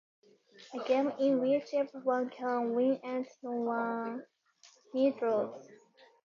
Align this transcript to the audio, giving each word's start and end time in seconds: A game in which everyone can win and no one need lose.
A 0.73 0.79
game 0.87 1.11
in 1.19 1.39
which 1.39 1.75
everyone 1.75 2.31
can 2.31 2.73
win 2.73 2.99
and 3.03 3.23
no 3.43 3.51
one 3.51 4.23
need 4.95 5.13
lose. 5.21 5.69